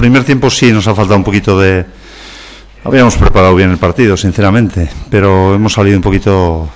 [0.00, 1.84] primer tiempo sí nos ha faltado un poquito de...
[2.84, 6.70] Habíamos preparado bien el partido, sinceramente, pero hemos salido un poquito,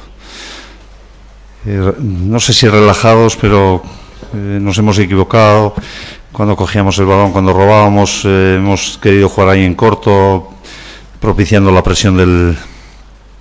[1.65, 3.83] eh, no sé si relajados, pero
[4.35, 5.75] eh, nos hemos equivocado.
[6.33, 10.51] Cuando cogíamos el balón, cuando robábamos, eh, hemos querido jugar ahí en corto,
[11.19, 12.59] propiciando la presión del,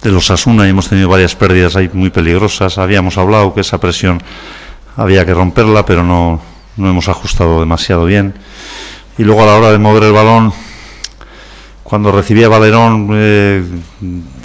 [0.01, 2.77] de los Asuna y hemos tenido varias pérdidas ahí muy peligrosas.
[2.77, 4.23] Habíamos hablado que esa presión
[4.95, 6.39] había que romperla, pero no,
[6.77, 8.33] no hemos ajustado demasiado bien.
[9.17, 10.51] Y luego a la hora de mover el balón,
[11.83, 13.63] cuando recibía Valerón eh,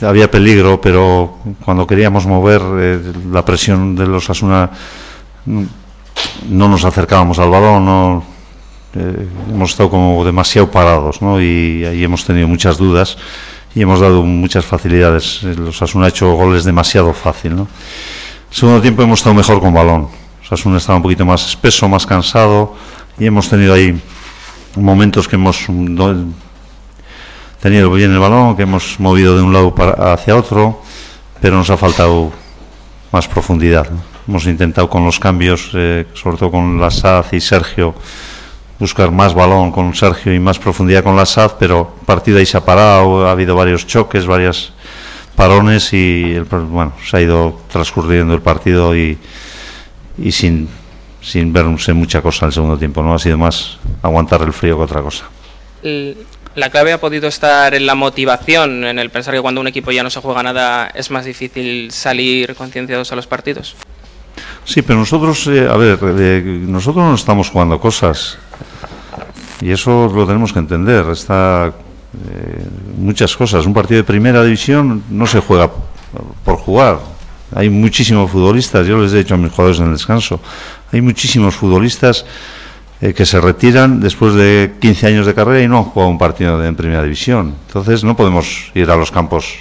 [0.02, 4.70] había peligro, pero cuando queríamos mover eh, la presión de los Asuna
[5.46, 8.24] no nos acercábamos al balón, no,
[8.94, 11.40] eh, hemos estado como demasiado parados ¿no?
[11.40, 13.16] y ahí hemos tenido muchas dudas
[13.74, 15.42] y hemos dado muchas facilidades.
[15.44, 17.56] Los Asuna ha hecho goles demasiado fácil.
[17.56, 17.68] ¿no?
[18.50, 20.08] segundo tiempo hemos estado mejor con balón.
[20.50, 22.74] Asuna estaba un poquito más espeso, más cansado
[23.18, 24.00] y hemos tenido ahí
[24.76, 25.66] momentos que hemos
[27.60, 30.82] tenido bien el balón, que hemos movido de un lado para, hacia otro,
[31.40, 32.32] pero nos ha faltado
[33.12, 33.88] más profundidad.
[34.26, 37.94] Hemos intentado con los cambios, eh, sobre todo con la SAD y Sergio,
[38.78, 42.56] buscar más balón con Sergio y más profundidad con la SAD, pero partido ahí se
[42.56, 44.72] ha parado, ha habido varios choques, varias
[45.34, 49.18] parones y el, bueno, se ha ido transcurriendo el partido y,
[50.18, 50.68] y sin,
[51.20, 53.14] sin verse mucha cosa en el segundo tiempo, ¿no?
[53.14, 55.24] Ha sido más aguantar el frío que otra cosa.
[56.54, 59.92] La clave ha podido estar en la motivación, en el pensar que cuando un equipo
[59.92, 63.76] ya no se juega nada es más difícil salir concienciados a los partidos.
[64.64, 68.38] Sí, pero nosotros, eh, a ver, nosotros no estamos jugando cosas
[69.60, 71.06] y eso lo tenemos que entender.
[71.10, 72.66] Está eh,
[72.96, 73.66] muchas cosas.
[73.66, 75.70] Un partido de primera división no se juega
[76.44, 76.98] por jugar.
[77.54, 80.40] Hay muchísimos futbolistas, yo les he dicho a mis jugadores en el descanso,
[80.92, 82.24] hay muchísimos futbolistas
[83.00, 86.18] eh, que se retiran después de 15 años de carrera y no han jugado un
[86.18, 87.54] partido en primera división.
[87.68, 89.54] Entonces no podemos ir a los campos.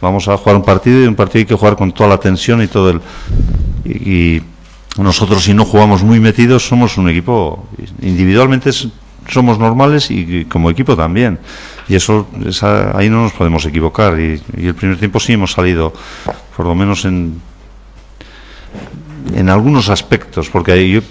[0.00, 2.62] Vamos a jugar un partido y un partido hay que jugar con toda la tensión
[2.62, 3.00] y todo el...
[3.84, 4.42] Y,
[4.98, 7.66] nosotros si no jugamos muy metidos somos un equipo,
[8.02, 8.70] individualmente
[9.26, 11.38] somos normales y, como equipo también.
[11.92, 12.26] Y eso,
[12.94, 14.18] ahí no nos podemos equivocar.
[14.18, 15.92] Y, el primer tiempo sí hemos salido,
[16.56, 17.38] por lo menos en,
[19.34, 21.02] en algunos aspectos, porque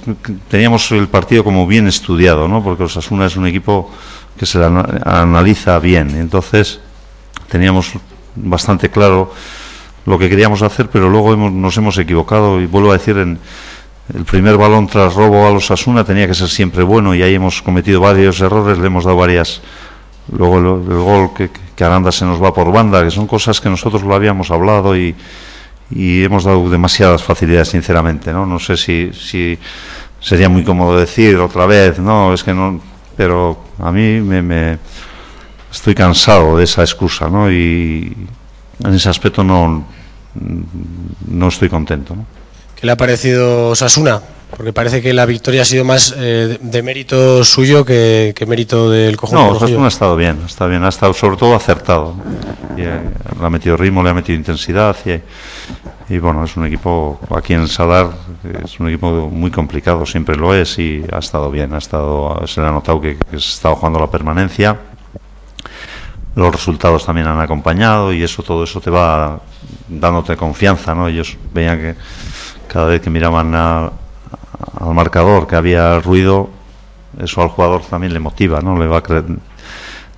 [0.49, 2.63] teníamos el partido como bien estudiado, ¿no?
[2.63, 3.91] porque Osasuna es un equipo
[4.35, 4.57] que se
[5.05, 6.79] analiza bien, entonces
[7.47, 7.91] teníamos
[8.35, 9.35] bastante claro
[10.07, 13.37] lo que queríamos hacer, pero luego nos hemos equivocado y vuelvo a decir, en
[14.15, 17.35] el primer balón tras robo a los Asuna tenía que ser siempre bueno y ahí
[17.35, 19.61] hemos cometido varios errores, le hemos dado varias...
[20.31, 21.49] Luego el, gol que,
[21.83, 25.15] Aranda se nos va por banda, que son cosas que nosotros lo habíamos hablado y,
[25.89, 28.45] y hemos dado demasiadas facilidades, sinceramente, ¿no?
[28.45, 29.57] No sé si, si
[30.19, 32.79] sería muy cómodo decir otra vez, no, es que no,
[33.17, 34.77] pero a mí me, me
[35.71, 37.51] estoy cansado de esa excusa, ¿no?
[37.51, 38.15] Y
[38.83, 39.85] en ese aspecto no,
[41.27, 42.15] no estoy contento.
[42.75, 44.21] ¿Qué le ha parecido Sasuna?
[44.55, 49.15] Porque parece que la victoria ha sido más eh, de mérito suyo que, mérito del
[49.15, 49.53] conjunto.
[49.53, 52.15] No, Sasuna ha estado bien, está bien, ha estado sobre todo acertado.
[52.77, 52.99] Y, eh,
[53.39, 54.95] le ha metido ritmo, le ha metido intensidad
[56.09, 58.11] y, bueno, es un equipo aquí en Sadar,
[58.63, 62.59] es un equipo muy complicado, siempre lo es y ha estado bien, ha estado, se
[62.59, 64.77] le ha notado que, que se estado jugando la permanencia.
[66.35, 69.39] Los resultados también han acompañado y eso, todo eso te va
[69.87, 71.07] dándote confianza, ¿no?
[71.07, 71.95] Ellos veían que
[72.67, 73.53] cada vez que miraban
[74.79, 76.49] al marcador que había ruido,
[77.19, 78.77] eso al jugador también le motiva, ¿no?
[78.77, 79.03] Le va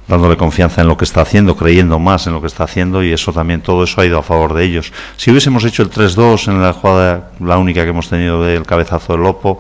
[0.07, 3.13] dándole confianza en lo que está haciendo, creyendo más en lo que está haciendo y
[3.13, 4.91] eso también, todo eso ha ido a favor de ellos.
[5.17, 9.13] Si hubiésemos hecho el 3-2 en la jugada, la única que hemos tenido del cabezazo
[9.13, 9.59] del Lopo,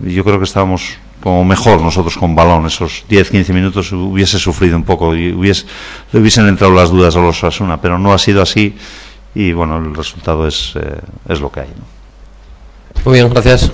[0.00, 4.84] yo creo que estábamos como mejor nosotros con balón, esos 10-15 minutos hubiese sufrido un
[4.84, 5.66] poco y hubiese,
[6.12, 8.76] le hubiesen entrado las dudas a los Asuna, pero no ha sido así
[9.34, 11.68] y bueno, el resultado es, eh, es lo que hay.
[13.08, 13.70] Muy bien, gracias.